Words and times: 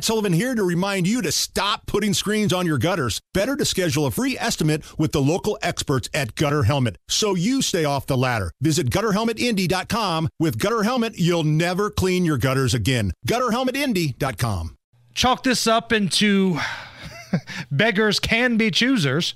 Matt 0.00 0.06
Sullivan 0.06 0.32
here 0.32 0.54
to 0.54 0.62
remind 0.64 1.06
you 1.06 1.20
to 1.20 1.30
stop 1.30 1.84
putting 1.84 2.14
screens 2.14 2.54
on 2.54 2.64
your 2.64 2.78
gutters. 2.78 3.20
Better 3.34 3.54
to 3.54 3.66
schedule 3.66 4.06
a 4.06 4.10
free 4.10 4.34
estimate 4.38 4.82
with 4.98 5.12
the 5.12 5.20
local 5.20 5.58
experts 5.60 6.08
at 6.14 6.34
Gutter 6.36 6.62
Helmet 6.62 6.96
so 7.06 7.34
you 7.34 7.60
stay 7.60 7.84
off 7.84 8.06
the 8.06 8.16
ladder. 8.16 8.50
Visit 8.62 8.88
gutterhelmetindy.com. 8.88 10.30
With 10.38 10.58
Gutter 10.58 10.84
Helmet, 10.84 11.18
you'll 11.18 11.44
never 11.44 11.90
clean 11.90 12.24
your 12.24 12.38
gutters 12.38 12.72
again. 12.72 13.12
Gutterhelmetindy.com. 13.28 14.74
Chalk 15.12 15.42
this 15.42 15.66
up 15.66 15.92
into 15.92 16.58
beggars 17.70 18.20
can 18.20 18.56
be 18.56 18.70
choosers. 18.70 19.34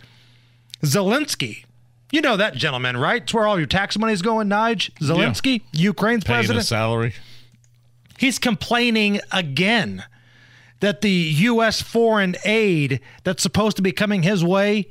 Zelensky. 0.82 1.66
You 2.10 2.22
know 2.22 2.38
that 2.38 2.54
gentleman, 2.54 2.96
right? 2.96 3.20
It's 3.20 3.34
where 3.34 3.46
all 3.46 3.58
your 3.58 3.66
tax 3.66 3.98
money 3.98 4.14
is 4.14 4.22
going, 4.22 4.48
Nige. 4.48 4.90
Zelensky, 4.94 5.60
Ukraine's 5.72 6.24
Paying 6.24 6.36
a 6.36 6.38
president. 6.38 6.64
salary. 6.64 7.14
He's 8.18 8.38
complaining 8.38 9.20
again 9.30 10.04
that 10.80 11.00
the 11.00 11.10
U.S. 11.10 11.80
foreign 11.80 12.36
aid 12.44 13.00
that's 13.22 13.42
supposed 13.42 13.76
to 13.76 13.82
be 13.82 13.92
coming 13.92 14.22
his 14.22 14.44
way 14.44 14.88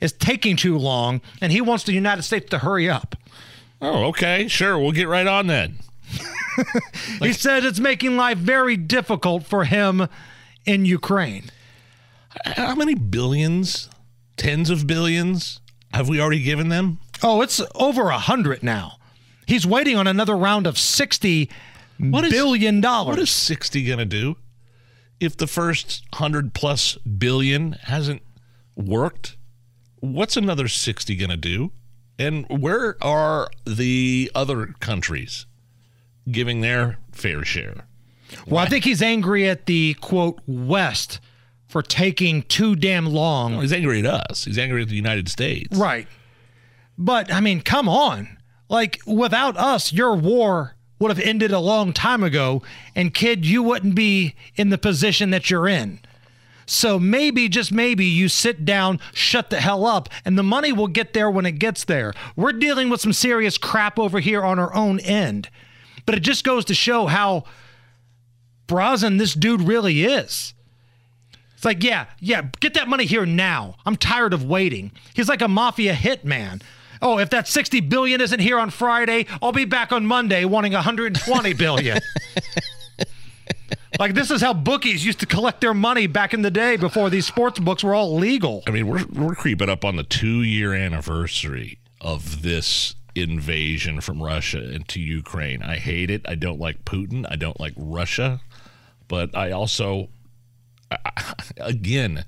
is 0.00 0.12
taking 0.12 0.56
too 0.56 0.76
long, 0.78 1.20
and 1.40 1.52
he 1.52 1.60
wants 1.60 1.84
the 1.84 1.92
United 1.92 2.22
States 2.22 2.48
to 2.50 2.58
hurry 2.58 2.88
up. 2.88 3.16
Oh, 3.82 4.04
okay. 4.08 4.48
Sure. 4.48 4.78
We'll 4.78 4.92
get 4.92 5.08
right 5.08 5.26
on 5.26 5.46
that. 5.46 5.70
he 7.20 7.32
said 7.32 7.64
it's 7.64 7.78
making 7.80 8.16
life 8.16 8.38
very 8.38 8.76
difficult 8.76 9.44
for 9.44 9.64
him 9.64 10.06
in 10.66 10.84
Ukraine. 10.84 11.44
How 12.44 12.74
many 12.74 12.94
billions, 12.94 13.88
tens 14.36 14.70
of 14.70 14.86
billions, 14.86 15.60
have 15.92 16.08
we 16.08 16.20
already 16.20 16.42
given 16.42 16.68
them? 16.68 16.98
Oh, 17.22 17.42
it's 17.42 17.60
over 17.74 18.10
a 18.10 18.18
hundred 18.18 18.62
now. 18.62 18.96
He's 19.46 19.66
waiting 19.66 19.96
on 19.96 20.06
another 20.06 20.36
round 20.36 20.66
of 20.66 20.78
sixty 20.78 21.50
What 21.98 22.24
is- 22.24 22.32
billion 22.32 22.80
dollars. 22.80 23.08
What 23.16 23.18
is 23.18 23.30
60 23.30 23.84
going 23.84 23.98
to 23.98 24.04
do 24.04 24.36
if 25.20 25.36
the 25.36 25.46
first 25.46 26.04
100 26.14 26.54
plus 26.54 26.96
billion 26.96 27.72
hasn't 27.72 28.22
worked? 28.74 29.36
What's 30.00 30.36
another 30.36 30.66
60 30.66 31.14
going 31.16 31.30
to 31.30 31.36
do? 31.36 31.72
And 32.18 32.46
where 32.48 32.96
are 33.02 33.50
the 33.64 34.30
other 34.34 34.74
countries 34.80 35.46
giving 36.30 36.60
their 36.60 36.98
fair 37.12 37.44
share? 37.44 37.86
well, 38.46 38.58
I 38.58 38.66
think 38.68 38.84
he's 38.84 39.02
angry 39.02 39.48
at 39.48 39.66
the 39.66 39.94
quote 39.94 40.40
West 40.46 41.20
for 41.66 41.82
taking 41.82 42.42
too 42.42 42.76
damn 42.76 43.06
long. 43.06 43.52
Well, 43.52 43.60
he's 43.62 43.72
angry 43.72 44.00
at 44.00 44.06
us. 44.06 44.44
He's 44.44 44.58
angry 44.58 44.82
at 44.82 44.88
the 44.88 44.96
United 44.96 45.28
States. 45.28 45.76
Right. 45.76 46.06
But 46.98 47.32
I 47.32 47.40
mean, 47.40 47.60
come 47.60 47.88
on. 47.88 48.38
Like 48.68 49.00
without 49.06 49.56
us, 49.56 49.92
your 49.92 50.14
war 50.14 50.76
would 51.00 51.10
have 51.10 51.18
ended 51.18 51.50
a 51.50 51.58
long 51.58 51.92
time 51.92 52.22
ago 52.22 52.62
and 52.94 53.12
kid, 53.12 53.44
you 53.44 53.62
wouldn't 53.62 53.96
be 53.96 54.36
in 54.54 54.68
the 54.68 54.78
position 54.78 55.30
that 55.30 55.50
you're 55.50 55.66
in. 55.66 55.98
So 56.66 57.00
maybe 57.00 57.48
just 57.48 57.72
maybe 57.72 58.04
you 58.04 58.28
sit 58.28 58.64
down, 58.64 59.00
shut 59.12 59.50
the 59.50 59.60
hell 59.60 59.84
up, 59.84 60.08
and 60.24 60.38
the 60.38 60.44
money 60.44 60.72
will 60.72 60.86
get 60.86 61.14
there 61.14 61.28
when 61.28 61.46
it 61.46 61.58
gets 61.58 61.82
there. 61.82 62.14
We're 62.36 62.52
dealing 62.52 62.90
with 62.90 63.00
some 63.00 63.12
serious 63.12 63.58
crap 63.58 63.98
over 63.98 64.20
here 64.20 64.44
on 64.44 64.60
our 64.60 64.72
own 64.72 65.00
end. 65.00 65.48
But 66.06 66.14
it 66.14 66.20
just 66.20 66.44
goes 66.44 66.64
to 66.66 66.74
show 66.74 67.06
how 67.06 67.44
brazen 68.68 69.16
this 69.16 69.34
dude 69.34 69.62
really 69.62 70.04
is. 70.04 70.54
It's 71.56 71.64
like, 71.64 71.82
yeah, 71.82 72.06
yeah, 72.20 72.42
get 72.60 72.74
that 72.74 72.88
money 72.88 73.04
here 73.04 73.26
now. 73.26 73.74
I'm 73.84 73.96
tired 73.96 74.32
of 74.32 74.44
waiting. 74.44 74.92
He's 75.12 75.28
like 75.28 75.42
a 75.42 75.48
mafia 75.48 75.94
hitman. 75.94 76.62
Oh, 77.02 77.18
if 77.18 77.30
that 77.30 77.48
60 77.48 77.80
billion 77.80 78.20
isn't 78.20 78.40
here 78.40 78.58
on 78.58 78.70
Friday, 78.70 79.26
I'll 79.40 79.52
be 79.52 79.64
back 79.64 79.92
on 79.92 80.04
Monday 80.06 80.44
wanting 80.44 80.72
120 80.72 81.52
billion. 81.54 81.98
like 83.98 84.14
this 84.14 84.30
is 84.30 84.40
how 84.40 84.52
bookies 84.52 85.04
used 85.04 85.20
to 85.20 85.26
collect 85.26 85.60
their 85.60 85.74
money 85.74 86.06
back 86.06 86.34
in 86.34 86.42
the 86.42 86.50
day 86.50 86.76
before 86.76 87.10
these 87.10 87.26
sports 87.26 87.58
books 87.58 87.82
were 87.82 87.94
all 87.94 88.16
legal. 88.16 88.62
I 88.66 88.70
mean, 88.70 88.86
we're, 88.86 89.04
we're 89.12 89.34
creeping 89.34 89.68
up 89.68 89.84
on 89.84 89.96
the 89.96 90.02
two 90.02 90.42
year 90.42 90.74
anniversary 90.74 91.78
of 92.00 92.42
this 92.42 92.94
invasion 93.14 94.00
from 94.00 94.22
Russia 94.22 94.70
into 94.70 95.00
Ukraine. 95.00 95.62
I 95.62 95.76
hate 95.76 96.10
it. 96.10 96.22
I 96.28 96.34
don't 96.34 96.60
like 96.60 96.84
Putin. 96.84 97.26
I 97.30 97.36
don't 97.36 97.58
like 97.58 97.74
Russia. 97.76 98.40
But 99.08 99.36
I 99.36 99.50
also, 99.50 100.08
again, 101.56 102.24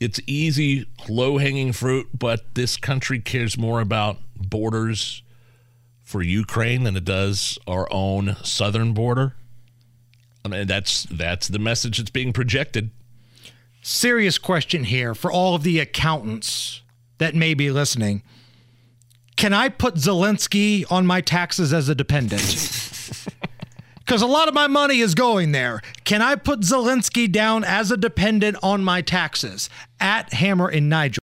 it's 0.00 0.20
easy, 0.26 0.86
low 1.08 1.38
hanging 1.38 1.72
fruit, 1.72 2.08
but 2.18 2.54
this 2.54 2.76
country 2.76 3.20
cares 3.20 3.56
more 3.56 3.80
about 3.80 4.18
borders 4.36 5.22
for 6.02 6.22
Ukraine 6.22 6.84
than 6.84 6.96
it 6.96 7.04
does 7.04 7.58
our 7.66 7.88
own 7.90 8.36
southern 8.42 8.92
border. 8.92 9.34
I 10.44 10.48
mean, 10.48 10.66
that's 10.66 11.04
that's 11.04 11.48
the 11.48 11.58
message 11.58 11.98
that's 11.98 12.10
being 12.10 12.32
projected. 12.32 12.90
Serious 13.82 14.38
question 14.38 14.84
here 14.84 15.14
for 15.14 15.32
all 15.32 15.54
of 15.54 15.62
the 15.62 15.78
accountants 15.78 16.82
that 17.18 17.34
may 17.34 17.54
be 17.54 17.70
listening. 17.70 18.22
Can 19.36 19.52
I 19.52 19.68
put 19.68 19.94
Zelensky 19.94 20.90
on 20.90 21.06
my 21.06 21.20
taxes 21.20 21.72
as 21.72 21.88
a 21.88 21.94
dependent? 21.94 22.83
Because 24.04 24.20
a 24.20 24.26
lot 24.26 24.48
of 24.48 24.54
my 24.54 24.66
money 24.66 25.00
is 25.00 25.14
going 25.14 25.52
there. 25.52 25.80
Can 26.04 26.20
I 26.20 26.34
put 26.34 26.60
Zelensky 26.60 27.30
down 27.30 27.64
as 27.64 27.90
a 27.90 27.96
dependent 27.96 28.58
on 28.62 28.84
my 28.84 29.00
taxes? 29.00 29.70
At 29.98 30.34
Hammer 30.34 30.68
and 30.68 30.90
Nigel. 30.90 31.12